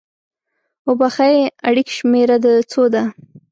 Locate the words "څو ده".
2.71-3.03